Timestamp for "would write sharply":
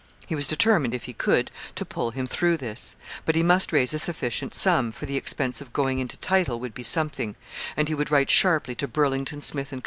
7.93-8.73